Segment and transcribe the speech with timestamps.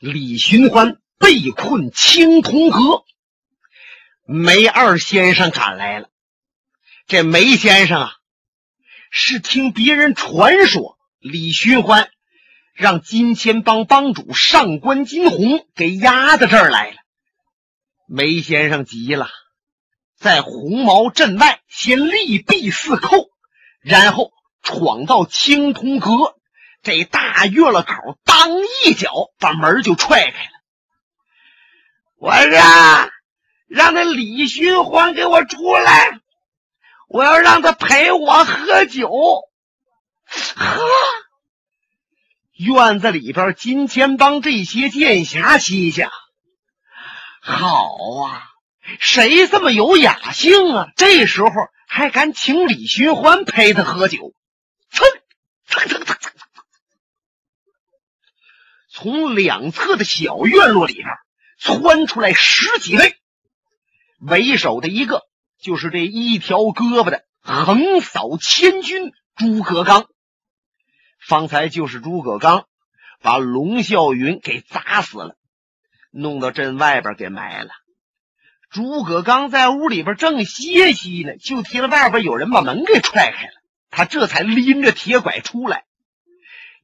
[0.00, 3.04] 李寻欢被困青铜阁，
[4.24, 6.08] 梅二先生赶来了。
[7.06, 8.12] 这梅先生啊，
[9.10, 12.08] 是听别人传说，李寻欢
[12.72, 16.96] 让金钱帮帮主上官金鸿给押到这儿来了。
[18.08, 19.28] 梅先生急了，
[20.16, 23.28] 在红毛镇外先立壁四扣，
[23.82, 24.32] 然后
[24.62, 26.39] 闯到青铜阁。
[26.82, 28.48] 这大月了口，当
[28.84, 30.50] 一脚把门就踹开了。
[32.16, 32.50] 我说
[33.68, 36.20] ：“让那李寻欢给我出来，
[37.08, 39.10] 我要让他陪我喝酒。”
[40.56, 40.80] 呵，
[42.52, 46.10] 院子里边金钱帮这些剑侠心想
[47.42, 47.88] ：“好
[48.24, 48.42] 啊，
[49.00, 50.88] 谁这么有雅兴啊？
[50.96, 51.50] 这时候
[51.86, 54.32] 还敢请李寻欢陪他喝酒？”
[54.92, 55.04] 噌
[55.68, 56.30] 噌噌噌噌。
[59.02, 61.06] 从两侧的小院落里边
[61.58, 63.16] 窜出来十几位，
[64.20, 65.22] 为首的一个
[65.58, 70.04] 就是这一条胳膊的横扫千军诸葛刚。
[71.18, 72.66] 方才就是诸葛刚
[73.22, 75.34] 把龙啸云给砸死了，
[76.10, 77.70] 弄到镇外边给埋了。
[78.68, 83.52] 诸葛刚在屋里边正歇息呢，就听外边有人把门给踹开了，
[83.88, 85.86] 他这才拎着铁拐出来。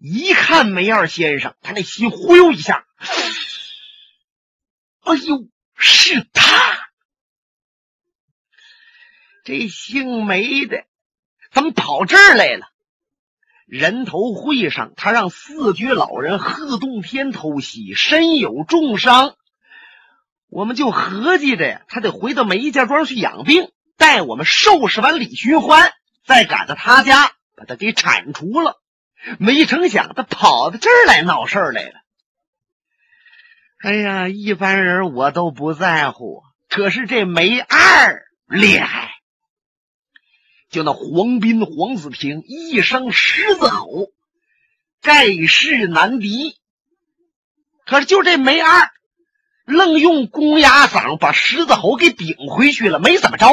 [0.09, 2.87] 一看梅二先生，他那心忽悠一下，
[5.01, 6.45] 哎呦，是他！
[9.43, 10.85] 这姓梅的
[11.51, 12.69] 怎么跑这儿来了？
[13.67, 19.35] 人头会上，他让四绝老人贺洞天偷袭，身有重伤，
[20.49, 25.93] 我们就合计着呀，他得回到梅家庄去养病，待我们收拾完李寻欢，
[26.25, 28.81] 再赶到他家把他给铲除了。
[29.39, 31.95] 没成想，他跑到这儿来闹事儿来了。
[33.83, 39.11] 哎呀，一般人我都不在乎，可是这梅二厉害。
[40.71, 44.09] 就那黄斌、黄子平一声狮子吼，
[45.03, 46.57] 盖世难敌。
[47.85, 48.91] 可是就这梅二，
[49.65, 53.47] 愣用公鸭嗓把狮子吼给顶回去了，没怎么着。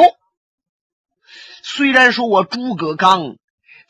[1.62, 3.36] 虽然说我诸葛刚。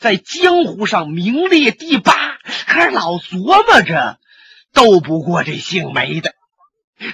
[0.04, 2.12] 在江湖上名列第八，
[2.66, 4.20] 可是老琢磨着
[4.74, 6.34] 斗不过这姓梅的。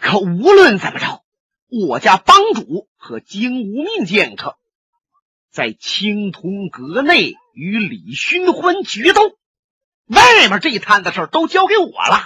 [0.01, 1.23] 可无论怎么着，
[1.69, 4.59] 我家帮主和金无命剑客
[5.53, 9.39] 在青铜阁内与李寻欢决斗，
[10.07, 12.25] 外面这一摊子事都交给我了。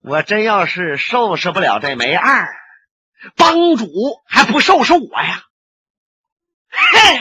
[0.00, 2.56] 我真要是收拾不了这梅二，
[3.36, 3.86] 帮主
[4.24, 5.44] 还不收拾我呀？
[6.70, 7.20] 嘿！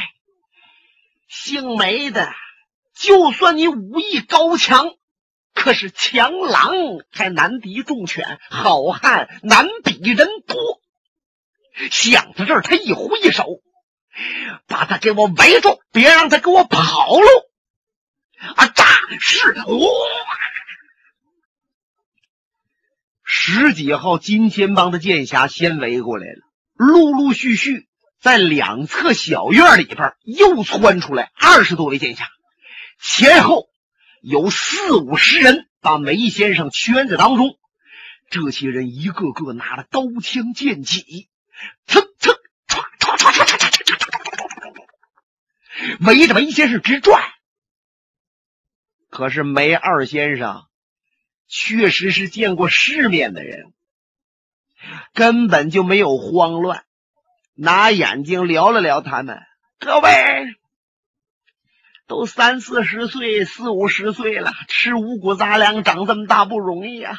[1.32, 2.30] 姓梅的，
[2.94, 4.90] 就算你武艺高强，
[5.54, 6.74] 可是强狼
[7.10, 10.82] 还难敌众犬，好汉难比人多。
[11.90, 13.62] 想到这儿，他一挥手，
[14.68, 17.28] 把他给我围住，别让他给我跑喽！
[18.58, 18.86] 啊，炸
[19.22, 19.88] 是哇！
[23.24, 26.42] 十几号金钱帮的剑侠先围过来了，
[26.74, 27.88] 陆陆续续。
[28.22, 32.30] 在两侧小院里边又窜出来二十多位剑侠，
[33.02, 33.68] 前后
[34.22, 37.58] 有四五十人把梅先生圈在当中。
[38.30, 41.30] 这些人一个个拿着刀枪剑戟，
[41.88, 42.36] 蹭蹭
[42.68, 47.24] 唰唰唰唰唰唰唰唰唰唰唰唰唰，围着梅先生直转。
[49.10, 50.68] 可是梅二先生
[51.48, 53.74] 确实是见过世面的人，
[55.14, 56.86] 根本就没有慌乱。
[57.56, 59.40] 拿眼睛撩了撩他们，
[59.80, 60.10] 各位
[62.08, 67.18] 都三四十岁、四五十岁了，吃五谷杂粮长这么大不容易啊！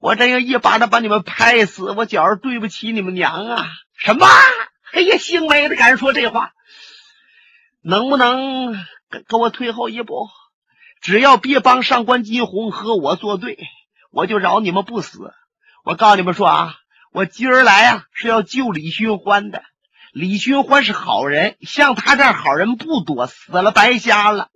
[0.00, 3.66] 我真要一巴掌把你们拍死，我觉着对不起你们娘啊！
[3.96, 4.26] 什么？
[4.92, 6.52] 哎呀，姓梅的敢说这话？
[7.82, 8.72] 能不能
[9.08, 10.28] 跟跟我退后一步？
[11.00, 13.58] 只要别帮上官金鸿和我作对，
[14.10, 15.32] 我就饶你们不死。
[15.84, 16.74] 我告诉你们说啊！
[17.18, 19.64] 我今儿来啊，是要救李寻欢的。
[20.12, 24.50] 李寻欢是好人，像他这样好人不多，死了白瞎了。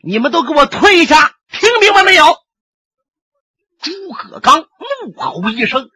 [0.00, 1.34] 你们都给我退下！
[1.50, 2.24] 听明白没有？
[3.80, 5.90] 诸葛刚怒吼一声：“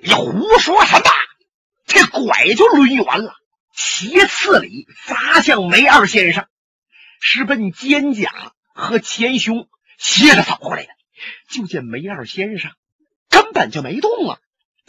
[0.00, 1.04] 你胡说什么？”
[1.84, 3.34] 这拐就抡圆了，
[3.72, 6.46] 斜刺里砸向梅二先生，
[7.20, 8.28] 是奔肩胛
[8.74, 10.90] 和前胸斜着扫过来的。
[11.50, 12.70] 就见梅二先生
[13.28, 14.38] 根本就没动啊。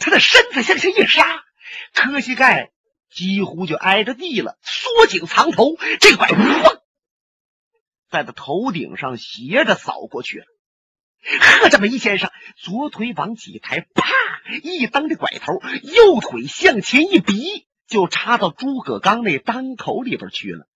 [0.00, 1.44] 他的身子向下一杀，
[1.94, 2.72] 磕膝盖
[3.10, 6.28] 几乎就挨着地了，缩颈藏头，这拐
[8.10, 10.46] 在他头顶上斜着扫过去了。
[11.22, 14.04] 呵，这梅先生左腿往起抬，啪
[14.62, 20.66] 一蹬这拐头，右腿向前一逼，就插到诸葛刚那裆口里边去了。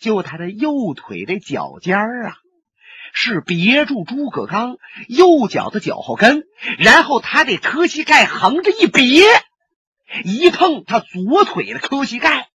[0.00, 2.36] 就他的右腿的脚尖儿啊，
[3.12, 6.44] 是别住诸葛刚右脚的脚后跟，
[6.78, 9.22] 然后他的磕膝盖横着一别，
[10.24, 12.48] 一碰他左腿的磕膝盖，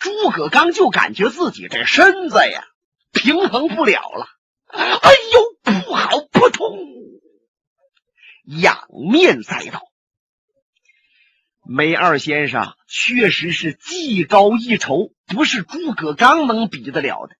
[0.00, 2.64] 诸葛刚就感觉自己这身子呀
[3.12, 4.26] 平衡不了了。
[4.66, 6.78] 哎呦，不好，扑通，
[8.44, 9.82] 仰面栽倒。
[11.64, 17.36] 梅二先生确实是技高一筹，不是诸葛刚能比得了的。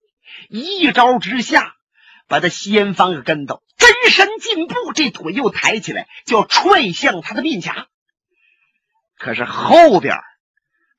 [0.49, 1.75] 一招之下，
[2.29, 7.89] 把他先翻个跟头，真身进步，这腿又抬起来，就要踹向他的面颊。
[9.17, 10.17] 可是后边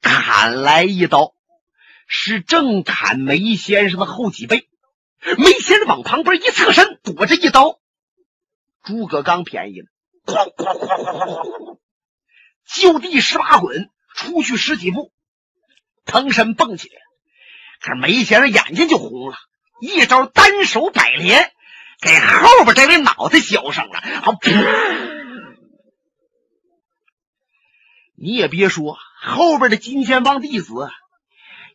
[0.01, 1.33] 砍来一刀，
[2.07, 4.67] 是正砍梅先生的后脊背。
[5.37, 7.79] 梅先生往旁边一侧身，躲着一刀。
[8.83, 9.87] 诸葛刚便宜了，
[10.25, 11.79] 哐哐哐哐哐哐。
[12.65, 15.13] 就地十八滚，出去十几步，
[16.05, 16.95] 腾身蹦起来。
[17.79, 19.37] 可是梅先生眼睛就红了，
[19.83, 21.51] 一招单手摆连，
[21.99, 24.01] 给后边这位脑袋削上了。
[24.21, 24.39] 好，
[28.15, 30.89] 你也别说，后边的金钱帮弟子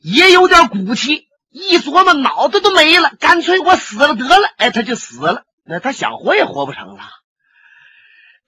[0.00, 4.48] 也有点骨气，一琢磨脑袋都没了，干脆我死了得了。
[4.56, 7.02] 哎，他就死了，那他想活也活不成了。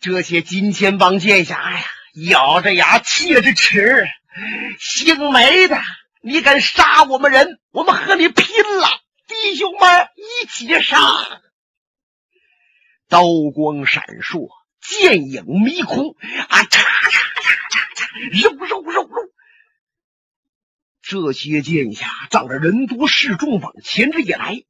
[0.00, 1.84] 这些金钱帮剑侠呀！
[2.30, 4.08] 咬着牙，切着齿，
[4.78, 5.78] 姓梅的，
[6.22, 8.46] 你敢杀我们人，我们和你拼
[8.78, 8.88] 了！
[9.42, 10.98] 弟兄们，一起杀！
[13.08, 13.22] 刀
[13.54, 14.50] 光闪烁，
[14.82, 16.14] 剑影迷空，
[16.48, 19.32] 啊，嚓嚓嚓嚓嚓，肉肉肉肉！
[21.00, 24.62] 这些剑侠仗着人多势众，往前这一来，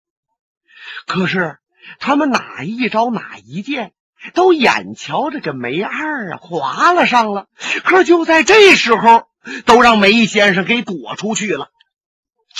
[1.04, 1.58] 可是
[1.98, 3.92] 他们哪一招哪一剑？
[4.34, 7.48] 都眼瞧着这梅二啊划了上了，
[7.82, 9.26] 可就在这时候，
[9.64, 11.72] 都让梅先生给躲出去了。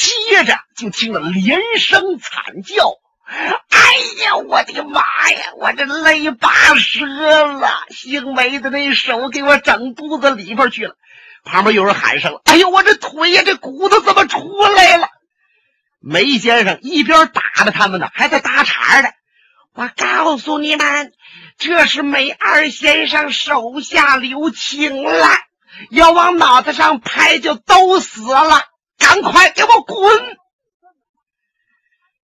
[0.01, 2.95] 接着就听了连声惨叫
[3.29, 5.53] ：“哎呀，我的妈呀！
[5.59, 7.69] 我这肋巴折了！
[7.91, 10.95] 姓梅的那手给我整肚子里边去了。”
[11.45, 14.39] 旁边有人喊上了：“哎呦，我这腿呀，这骨头怎么出
[14.75, 15.07] 来了？”
[16.01, 19.13] 梅先生一边打着他们呢，还在打岔的
[19.77, 21.13] ：“我告诉你们。”
[21.59, 25.29] 这是梅二先生手下留情了，
[25.91, 28.65] 要往脑袋上拍就都死了，
[29.01, 30.37] 赶快给我滚！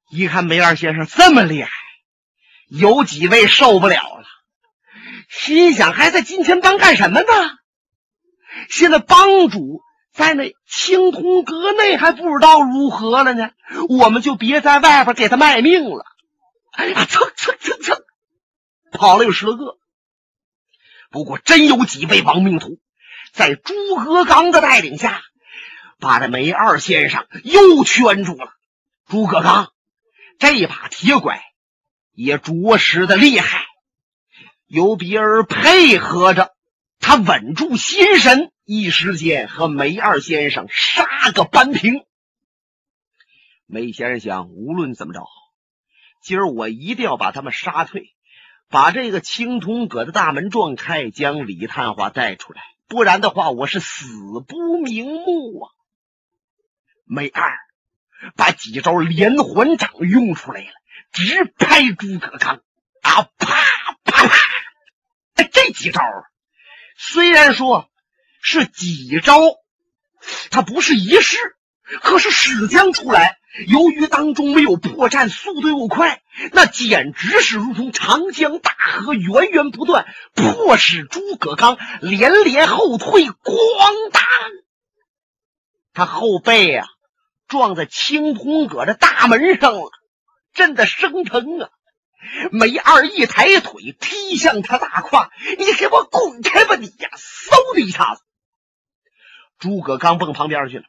[0.10, 1.70] 一看梅二先生这么厉害，
[2.68, 4.26] 有几位受不了了，
[5.30, 7.28] 心想还在金钱帮干什么呢？
[8.70, 9.82] 现在帮主
[10.12, 13.52] 在那青铜阁内还不知道如何了呢，
[13.88, 16.06] 我们就别在外边给他卖命了。
[16.72, 17.98] 哎呀，蹭蹭蹭蹭！
[18.92, 19.78] 跑了有十来个，
[21.10, 22.80] 不过真有几位亡命徒，
[23.32, 25.22] 在朱葛刚的带领下，
[26.02, 28.52] 把这梅二先生又圈住了。
[29.08, 29.72] 诸葛刚
[30.40, 31.42] 这把铁拐
[32.12, 33.64] 也着实的厉害，
[34.66, 36.54] 有别人配合着，
[37.00, 42.04] 他稳住心神，一时间和梅二先生杀个扳平。
[43.68, 45.22] 梅先生想，无论怎么着，
[46.24, 48.14] 今儿我一定要把他们杀退。
[48.70, 54.06] 把这个青铜阁的大门撞开，将李探花带出来，不然的话，我是死
[54.48, 55.70] 不瞑目啊！
[57.14, 57.58] 梅二
[58.38, 60.72] 把几招连环掌用出来了，
[61.12, 62.62] 直拍诸葛刚啊！
[63.02, 63.58] 啪啪
[64.06, 64.30] 啪！
[65.36, 66.02] 哎，这几招
[66.96, 67.90] 虽然说
[68.42, 69.42] 是几招，
[70.52, 71.38] 他不是一式，
[72.02, 73.38] 可是使将出来。
[73.68, 76.22] 由于当中没有破绽，速度又快，
[76.54, 83.26] 那简直是如同长江大河源源不断，迫使诸葛刚连连后退。
[83.26, 84.24] 咣当，
[85.94, 86.88] 他后背呀
[87.52, 89.92] 撞在青铜阁的大门上了，
[90.54, 91.70] 震得生疼啊！
[92.50, 95.30] 梅二一抬腿踢向他大胯，
[95.60, 97.10] 你给我滚开吧你呀！
[97.18, 98.22] 嗖的一下子，
[99.60, 100.86] 诸葛刚蹦旁边去了。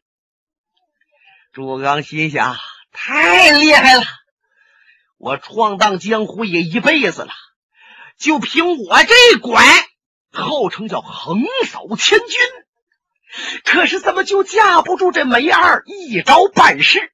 [1.52, 2.56] 诸葛刚心想：
[2.92, 4.04] 太厉害了！
[5.18, 7.32] 我闯荡江湖也一辈子了，
[8.18, 9.64] 就凭我这拐，
[10.30, 12.28] 号称叫横扫千军。
[13.64, 17.12] 可是怎么就架不住这梅二一招半式？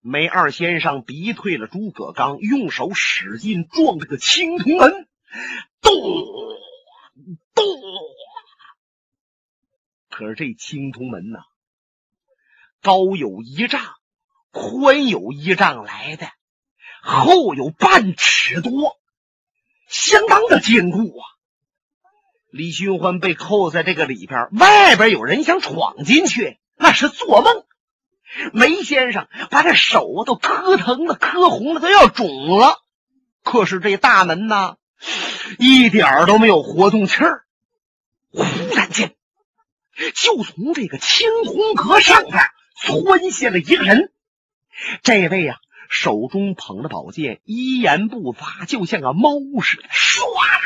[0.00, 5.08] 梅二先生逼退了诸葛刚，用手使劲撞这个青铜门，
[5.80, 5.92] 咚
[7.54, 7.64] 咚。
[10.08, 11.40] 可是这青铜门呐。
[12.80, 13.82] 高有一丈，
[14.52, 16.30] 宽有一丈来的，
[17.02, 18.96] 厚有半尺多，
[19.88, 21.26] 相当的坚固啊！
[22.58, 27.62] 李寻欢被扣在这个里边，外边有人想闯进去，那是做梦。
[28.52, 32.78] 梅先生把这手都磕疼了、磕红了，都要肿了。
[33.44, 34.74] 可是这大门呢，
[35.60, 37.44] 一点都没有活动气儿。
[38.32, 38.42] 忽
[38.74, 39.14] 然间，
[40.16, 42.42] 就从这个青红阁上边
[42.82, 44.10] 窜下了一个人。
[45.04, 49.30] 这位啊，手中捧着宝剑，一言不发，就像个猫
[49.62, 50.20] 似的，唰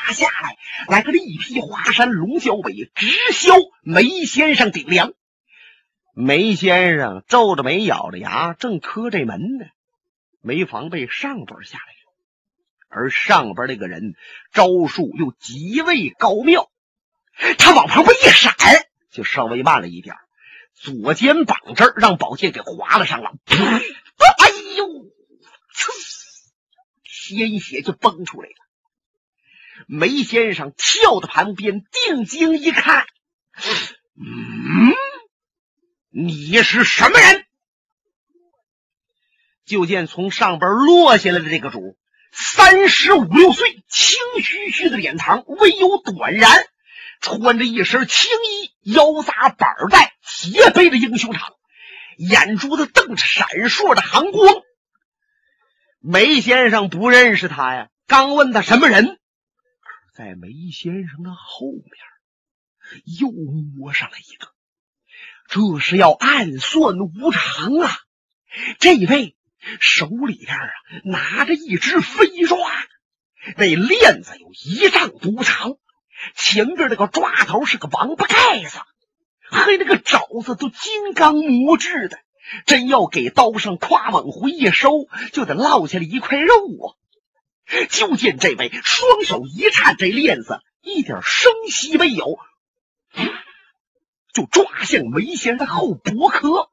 [0.06, 3.52] 啦下来，来个力劈华山龙啸尾，直削
[3.82, 5.12] 梅先生顶梁。
[6.14, 9.64] 梅先生皱着眉，咬着牙，正磕这门呢，
[10.42, 12.12] 没防备上边下来了。
[12.88, 14.14] 而上边那个人
[14.52, 16.68] 招数又极为高妙，
[17.56, 18.52] 他往旁边一闪，
[19.10, 20.16] 就稍微慢了一点，
[20.74, 23.32] 左肩膀这儿让宝剑给划了上了。
[23.48, 24.86] 哎呦！
[27.04, 28.54] 鲜血就崩出来了。
[29.86, 33.06] 梅先生跳到旁边，定睛一看，
[34.16, 34.92] 嗯。
[36.14, 37.46] 你是什么人？
[39.64, 41.96] 就见从上边落下来的这个主，
[42.32, 46.66] 三十五六岁，青须须的脸庞，微有短髯，
[47.20, 51.54] 穿着一身青衣，腰扎板带，斜背着英雄长，
[52.18, 54.62] 眼珠子瞪着闪烁着寒光。
[56.04, 59.20] 梅先生不认识他呀，刚问他什么人，
[60.12, 61.84] 在梅先生的后面
[63.20, 64.48] 又摸上了一个。
[65.46, 67.96] 这是要暗算无常啊！
[68.80, 69.36] 这位
[69.78, 70.70] 手里边啊
[71.04, 72.58] 拿着一只飞抓，
[73.56, 75.76] 那链子有一丈多长，
[76.34, 78.78] 前边那个抓头是个王八盖子，
[79.50, 82.18] 嘿，那个爪子都金刚磨制的，
[82.66, 86.86] 真要给刀上夸往回一收，就得落下来一块肉啊！
[87.88, 92.38] 就见这位双手一颤，这链子一点声息没有。
[94.32, 96.70] 就抓向梅先生的后脖壳，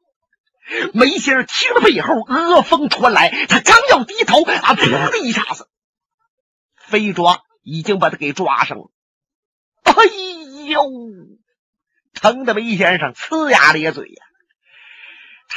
[0.93, 5.67] 梅先生听了背后恶风传来，他刚要低头，啊，噗的一下子，
[6.77, 8.91] 飞抓已经把他给抓上了。
[9.83, 9.93] 哎
[10.69, 10.83] 呦，
[12.13, 14.25] 疼的梅先生呲牙咧嘴呀！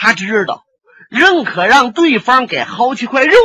[0.03, 0.65] 他知道，
[1.11, 3.37] 认可让对方给薅起块肉，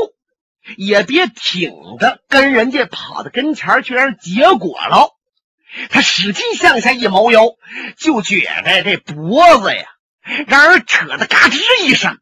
[0.75, 5.15] 也别挺着跟人家跑到跟前去让结果了。
[5.91, 7.43] 他使劲向下一猫腰，
[7.95, 9.83] 就觉得这脖子呀，
[10.47, 12.17] 让人扯得嘎吱一声。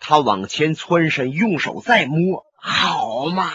[0.00, 3.52] 他往前窜身，用手再摸，好嘛，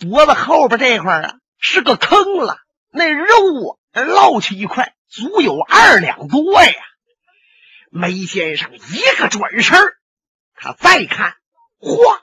[0.00, 2.58] 脖子后边这块啊是个坑了，
[2.90, 6.74] 那肉啊落去一块，足有二两多呀。
[7.94, 9.78] 梅先生一个转身，
[10.54, 11.34] 他再看，
[11.78, 12.22] 嚯，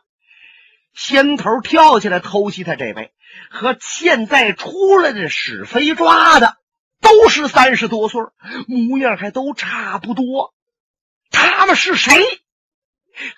[0.95, 3.13] 先头跳起来偷袭他这位。
[3.51, 6.57] 和现在出来的史飞抓的
[7.01, 8.19] 都是三十多岁，
[8.67, 10.55] 模样还都差不多。
[11.29, 12.19] 他们是谁？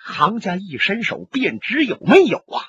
[0.02, 2.64] 行家一伸手便知有没有啊！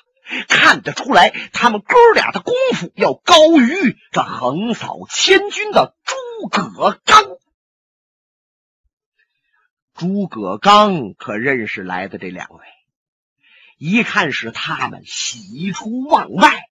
[0.46, 7.24] 看得出来，他们哥俩的功夫要高于这横扫千军的诸葛刚。
[9.94, 12.66] 诸葛刚可认识来的这两位，
[13.78, 16.68] 一看是他们，喜出望外。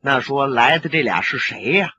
[0.00, 1.94] 那说来的这俩是谁呀？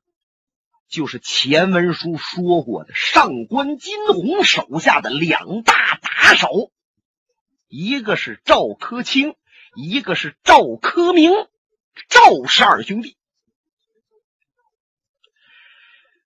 [0.90, 6.72] 就是前文书说过的上官金鸿手下的两大打手，
[7.68, 9.36] 一个是赵科清，
[9.76, 11.32] 一个是赵科明，
[12.10, 13.18] 赵氏二兄弟。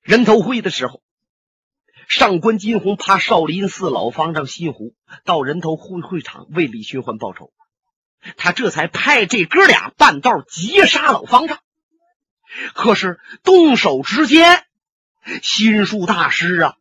[0.02, 1.02] 人头会的时候，
[2.08, 4.96] 上官金鸿怕少林寺老方丈心湖
[5.26, 7.52] 到人头会会场为李寻欢报仇，
[8.38, 11.60] 他这才派这哥俩半道截杀老方丈。
[12.74, 14.64] 可是动手之间，
[15.44, 16.76] 心术大师啊，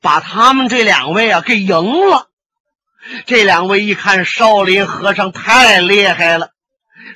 [0.00, 2.30] 把他们这两位啊给赢了。
[3.26, 6.50] 这两位一看少林和尚太厉害了，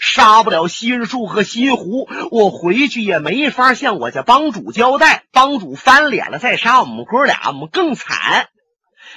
[0.00, 5.25] 杀不了新树和新湖，我回去也没法向我家帮主交代。
[5.30, 8.49] 帮主翻脸了，再杀我们哥俩，我们更惨。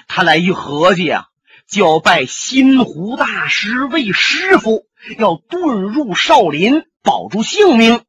[0.07, 1.25] 他来一合计啊，
[1.67, 4.85] 就要拜新湖大师为师傅，
[5.17, 8.03] 要遁入少林，保住性命。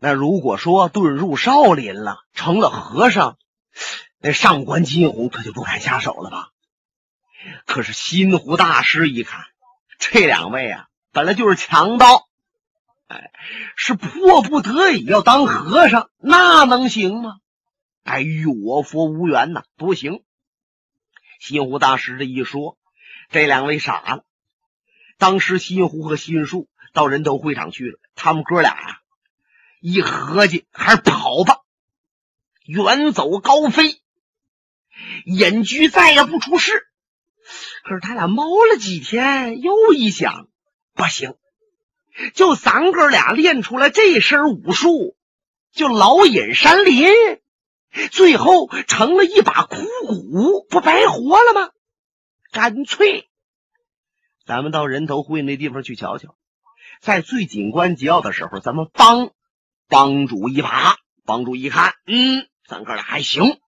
[0.00, 3.36] 那如果说遁入少林了，成了和尚，
[4.20, 6.48] 那上官金鸿可就不敢下手了吧？
[7.66, 9.42] 可是新湖大师一看，
[9.98, 12.28] 这两位啊，本来就是强盗，
[13.06, 13.30] 哎，
[13.76, 17.36] 是迫不得已要当和尚，那能行吗？
[18.02, 20.24] 哎，与我佛无缘呐，不行。
[21.38, 22.76] 新湖大师这一说，
[23.30, 24.24] 这两位傻了，
[25.16, 28.98] 当时新湖和新树到人头会场去了，他们哥俩呀，
[29.80, 31.60] 一合计还是跑吧，
[32.64, 34.02] 远走高飞，
[35.24, 36.72] 隐居再也不出事。
[37.84, 40.48] 可是他俩猫了几天，又一想，
[40.94, 41.34] 不行，
[42.34, 45.16] 就咱哥俩练出来这身武术，
[45.72, 47.08] 就老隐山林，
[48.10, 51.70] 最后成了一把枯骨，不白活了吗？
[52.52, 53.28] 干脆，
[54.46, 56.36] 咱们到人头会那地方去瞧瞧，
[57.00, 59.30] 在最紧关节要的时候，咱们帮
[59.88, 60.96] 帮主一把。
[61.26, 63.58] 帮主一看，嗯，咱哥俩还行。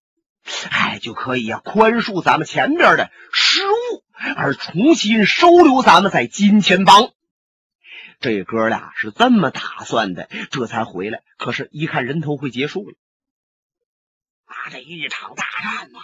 [0.71, 4.05] 哎，就可以呀，宽恕咱们前边的失误，
[4.37, 7.11] 而重新收留咱们在金钱帮。
[8.21, 11.23] 这哥俩是这么打算的，这才回来。
[11.37, 12.95] 可是，一看人头会结束了，
[14.47, 15.99] 啊，这一场大战呐，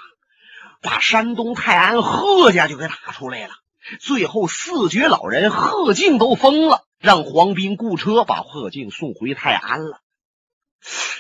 [0.83, 3.55] 把山东泰安贺家就给打出来了。
[4.01, 10.01] 最后，四绝老人贺敬都疯了，让黄斌雇车把贺敬送回泰安了。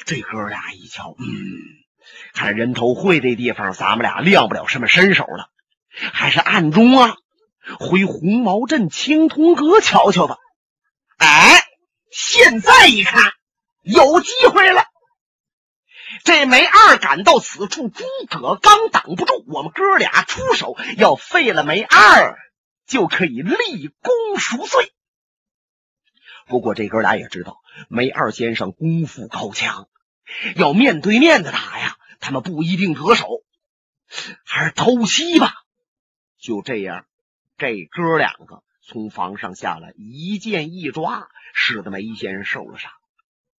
[0.04, 1.81] 这哥俩一瞧，嗯。
[2.34, 5.50] 看人头会这地方，咱们俩亮不了什么身手了，
[6.12, 7.16] 还是暗中啊，
[7.78, 10.36] 回红毛镇青铜阁瞧瞧吧。
[11.18, 11.64] 哎，
[12.10, 13.32] 现在一看
[13.82, 14.84] 有机会了。
[16.24, 22.36] 这梅二赶到此处，诸葛刚挡不住，我们哥俩出手，要废了梅二，
[22.86, 24.92] 就可以立功赎罪。
[26.46, 29.88] 不过这哥俩也知道，梅二先生功夫高强，
[30.56, 31.96] 要面对面的打呀。
[32.24, 33.26] 他们不一定得手，
[34.44, 35.54] 还是偷袭吧。
[36.38, 37.04] 就这样，
[37.58, 42.92] 这哥两个从房上下来，一剑一抓，使得梅先生受了伤。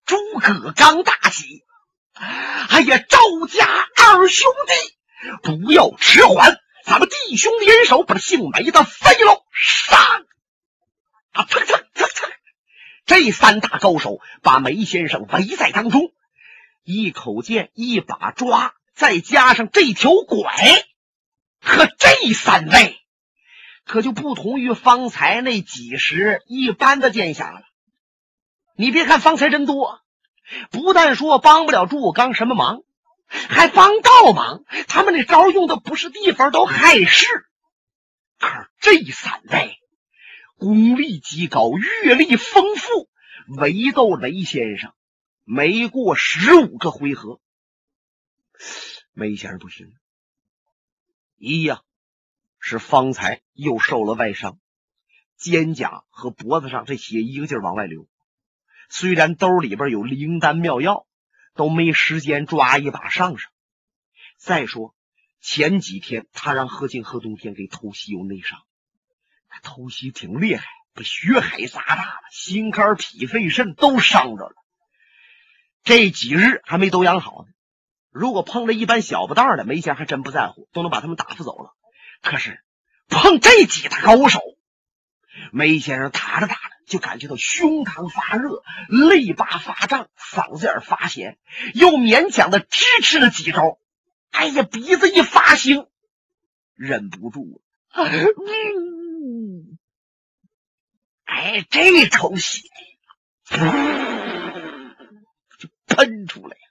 [0.05, 1.65] 诸葛刚大喜
[2.15, 9.43] ：“哎呀，赵家二兄弟，不要迟缓，咱们弟兄联手，把这姓梅的废了！
[9.51, 9.99] 上！”
[11.33, 12.31] 啊，蹭蹭蹭蹭，
[13.05, 16.13] 这三大高手把梅先生围在当中。
[16.83, 20.53] 一口剑，一把抓，再加上这条拐，
[21.61, 22.99] 可这三位，
[23.85, 27.61] 可就不同于方才那几十一般的剑侠了。
[28.75, 30.01] 你别看方才人多，
[30.71, 32.81] 不但说帮不了朱刚什么忙，
[33.27, 34.63] 还帮倒忙。
[34.87, 37.25] 他们那招用的不是地方，都害事。
[38.39, 38.49] 可
[38.81, 39.77] 这三位
[40.57, 41.71] 功力极高，
[42.03, 43.09] 阅历丰富，
[43.57, 44.93] 围斗雷先生。
[45.45, 47.41] 没过十五个回合，
[49.11, 49.93] 梅先生不行。
[51.37, 51.81] 一呀，
[52.59, 54.57] 是方才又受了外伤，
[55.35, 58.07] 肩胛和脖子上这血一个劲儿往外流。
[58.89, 61.05] 虽然兜里边有灵丹妙药，
[61.55, 63.51] 都没时间抓一把上上。
[64.37, 64.95] 再说
[65.41, 68.61] 前几天他让贺敬、贺冬天给偷袭有内伤，
[69.49, 74.55] 他偷袭挺厉害，把血海砸大了，心肝脾肺肾都伤着了。
[75.83, 77.53] 这几日还没都养好呢。
[78.11, 81.73] 如果碰着一般小不当的，梅仙还真不在乎，都能把他们打发走了。
[82.21, 82.63] 可是
[83.09, 84.39] 碰这几大高手，
[85.51, 91.37] 梅先生打着打着就感觉到胸膛发热，肋巴发胀，嗓子眼发咸，
[91.73, 93.77] 又勉强的支持了几招。
[94.29, 95.87] 哎呀，鼻子一发腥，
[96.75, 97.61] 忍不住了。
[97.95, 99.77] 嗯，
[101.25, 102.61] 哎，这口血。
[105.95, 106.67] 喷出来呀，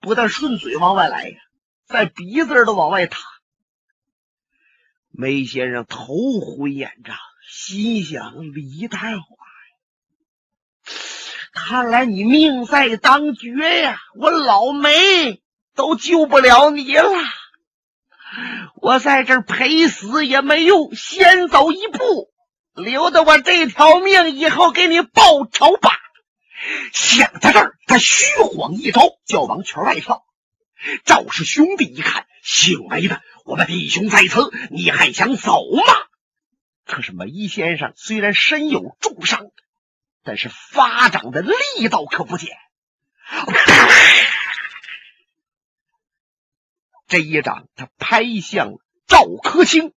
[0.00, 1.36] 不但顺嘴往外来呀，
[1.86, 3.20] 在鼻子都往外淌。
[5.10, 7.16] 梅先生头昏眼胀，
[7.48, 9.20] 心想：李大华呀，
[11.52, 13.98] 看来你命在当绝呀！
[14.16, 15.42] 我老梅
[15.74, 17.10] 都救不了你了，
[18.76, 22.30] 我在这儿陪死也没用，先走一步，
[22.74, 25.90] 留着我这条命，以后给你报仇吧。
[26.92, 30.24] 想到这儿，他虚晃一招，就要往圈外跳。
[31.04, 35.82] 赵氏兄弟一看，姓梅的，我们弟兄在此，你还想走吗？
[36.84, 39.50] 可是梅先生虽然身有重伤，
[40.24, 42.56] 但是发掌的力道可不减。
[47.08, 48.74] 这一掌，他拍向
[49.06, 49.92] 赵克清。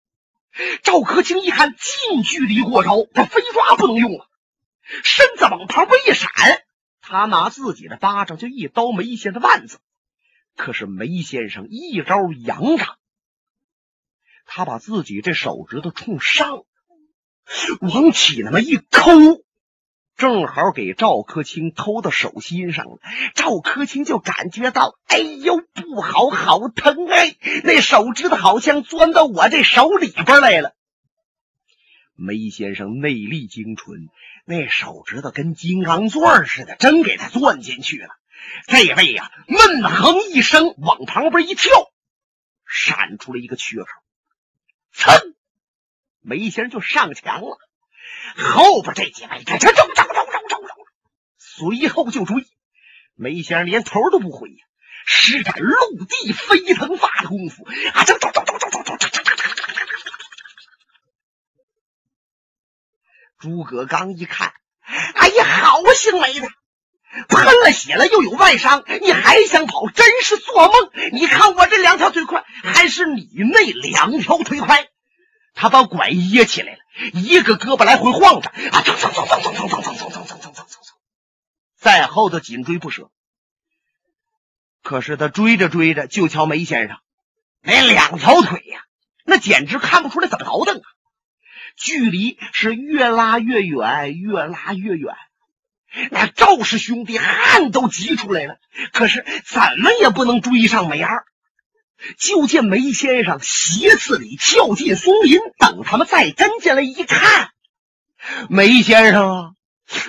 [0.84, 4.28] 赵克清一看近距离过招，他飞抓不能用了。
[5.04, 6.30] 身子往旁边一闪，
[7.02, 9.80] 他拿自己的巴掌就一刀梅先生的腕子。
[10.56, 12.98] 可是梅先生一招扬掌，
[14.46, 16.66] 他把自己这手指头冲上，
[17.80, 19.44] 往起那么一抠，
[20.18, 23.00] 正好给赵克清抠到手心上了。
[23.34, 27.38] 赵克清就感觉到，哎呦，不好，好疼哎！
[27.64, 30.76] 那手指头好像钻到我这手里边来了。
[32.16, 34.10] 梅先生内力精纯，
[34.46, 38.10] 那手指头跟金刚钻似的，真给他钻进去了。
[38.68, 41.72] 这位呀，闷哼一声，往旁边一跳，
[42.66, 43.86] 闪出了一个缺口，
[44.94, 45.36] 噌，
[46.22, 47.58] 梅先生就上墙了。
[48.36, 50.14] 后边这几位，这这这这这这
[50.50, 50.58] 这
[51.38, 52.44] 随后就追。
[53.16, 54.66] 梅先生连头都不回呀，
[55.06, 59.41] 施展陆地飞腾法的功夫啊，这这这这这这这这这这。
[63.42, 64.54] 诸葛刚一看，
[65.16, 66.48] 哎呀，好姓梅的，
[67.28, 69.90] 喷了血了，又有外伤，你还想跑？
[69.90, 70.92] 真是做梦！
[71.12, 74.88] 你看我这两条腿快，还是你那两条腿快？
[75.56, 76.80] 他把拐掖起来了，
[77.14, 80.96] 一个胳膊来回晃着，啊，蹭蹭蹭蹭蹭蹭蹭蹭蹭蹭蹭蹭蹭蹭，
[81.80, 83.10] 在后头紧追不舍。
[84.84, 86.98] 可是他追着追着，就瞧梅先生
[87.62, 88.84] 那两条腿呀，
[89.26, 90.86] 那简直看不出来怎么倒腾啊！
[91.76, 95.16] 距离是越拉越远，越拉越远。
[96.10, 98.58] 那赵氏兄弟汗都急出来了，
[98.94, 101.26] 可是怎么也不能追上梅二。
[102.18, 107.52] 就见梅先生斜刺里跳进松林，等他们再跟进来一看，
[108.50, 109.52] 梅先生啊，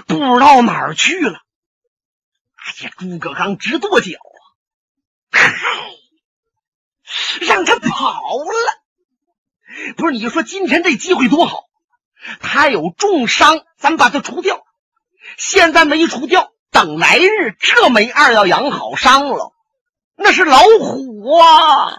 [0.06, 1.42] 不知道哪儿去了。
[2.54, 4.38] 哎呀，诸葛刚直跺脚啊！
[5.32, 5.48] 嗨，
[7.40, 8.81] 让他跑了。
[9.96, 11.64] 不是你说今天这机会多好，
[12.40, 14.62] 他有重伤，咱把他除掉。
[15.36, 19.52] 现在没除掉，等来日这梅二要养好伤了，
[20.16, 21.98] 那是老虎啊！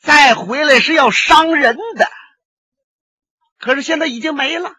[0.00, 2.08] 再回来是要伤人的。
[3.58, 4.70] 可是现在已经没了，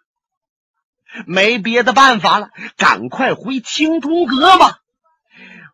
[1.26, 4.78] 没别的办法了，赶快回青铜阁吧。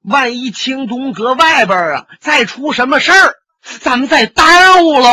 [0.02, 3.36] 万一青铜阁外边啊再出什么事儿，
[3.82, 5.10] 咱们再耽误了。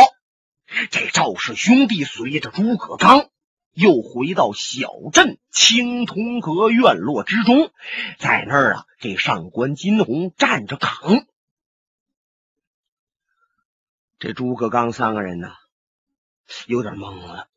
[0.89, 3.29] 这赵氏兄弟随着诸葛刚
[3.73, 7.71] 又回到小镇青铜阁院落之中，
[8.19, 10.89] 在那儿啊，给上官金鸿站着岗。
[14.19, 15.51] 这诸葛刚三个人呢，
[16.67, 17.47] 有点懵了，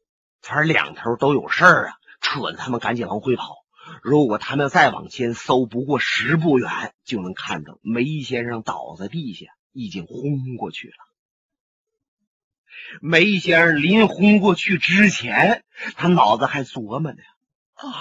[0.41, 3.65] 反正两头都有事儿啊，扯着他们赶紧往回跑。
[4.03, 10.95] 如果他们再往前搜，不过十步远就能看到梅先生倒在地下，已经昏过去了。
[13.01, 15.65] 梅先生临昏过去之前，
[15.97, 17.19] 他脑子还琢磨呢
[17.77, 17.93] ：“啊，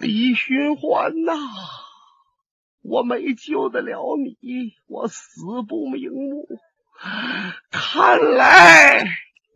[0.00, 1.34] 李寻欢呐，
[2.82, 6.48] 我没救得了你，我死不瞑目。
[7.70, 9.04] 看来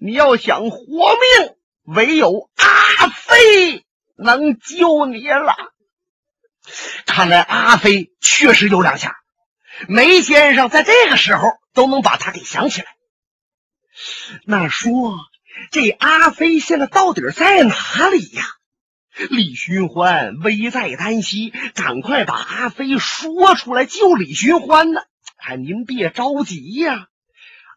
[0.01, 3.85] 你要想活命，唯有阿飞
[4.17, 5.55] 能救你了。
[7.07, 9.17] 看来阿飞确实有两下，
[9.89, 12.89] 梅先生在这个时候都能把他给想起来。”
[14.45, 15.19] 那说
[15.71, 18.43] 这阿飞现在到底在哪里呀？
[19.31, 25.01] 李寻欢危在旦夕，赶快把阿飞说出来救李寻欢呢！
[25.37, 27.09] 哎，您别着急呀，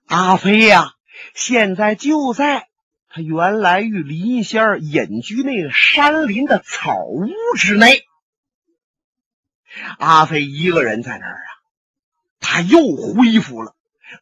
[0.05, 0.93] 阿飞呀，
[1.33, 2.67] 现在就在
[3.09, 8.05] 他原来与林仙儿隐居那个山林的草屋之内。
[9.97, 11.49] 阿飞一个人在那儿啊，
[12.39, 13.75] 他又恢复了。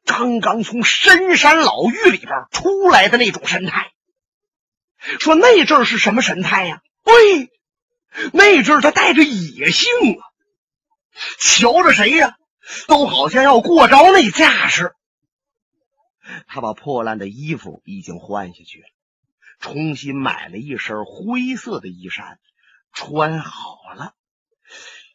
[0.05, 3.91] 刚刚从深山老峪里边出来的那种神态，
[5.19, 6.81] 说那阵是什么神态呀？
[7.03, 7.49] 喂，
[8.33, 10.21] 那阵他带着野性啊，
[11.39, 12.37] 瞧着谁呀，
[12.87, 14.93] 都好像要过招那架势。
[16.47, 18.85] 他把破烂的衣服已经换下去了，
[19.59, 22.39] 重新买了一身灰色的衣衫，
[22.93, 24.13] 穿好了，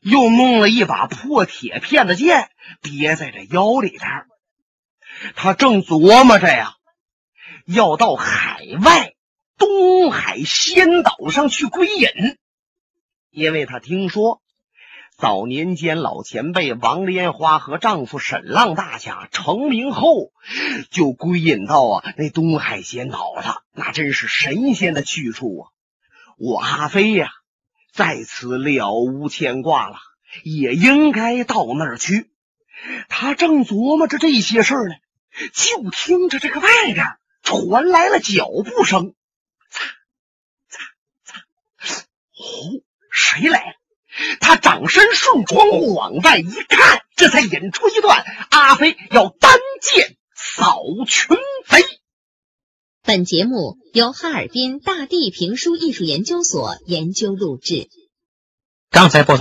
[0.01, 4.27] 又弄了一把破铁片子剑，别在这腰里边。
[5.35, 6.75] 他正琢磨着呀，
[7.67, 9.15] 要到海外
[9.59, 12.09] 东海仙岛上去归隐，
[13.31, 14.43] 因为他听说
[15.17, 20.33] 早年间老前辈王莲花和丈夫沈浪大侠成名后，
[20.91, 25.71] 就归隐到啊那东海仙岛了，那真是神仙的去处啊！
[26.37, 27.31] 我阿飞呀，
[27.93, 29.97] 在此了无牵挂了，
[30.43, 32.29] 也应该到那儿去。
[33.09, 34.97] 他正琢磨着这些事儿呢。
[35.53, 37.05] 就听着这个外边
[37.43, 39.15] 传来了脚步声，
[39.71, 40.81] 擦
[41.25, 41.41] 擦
[41.77, 42.01] 擦！
[42.01, 43.73] 哦，谁来了？
[44.41, 51.85] 他掌身顺窗户往外一看，这才引出一段阿飞要单剑扫群贼。
[53.03, 57.89] 本节目由哈尔滨大地评书艺术研究所研究录制。
[58.91, 59.33] 刚才播。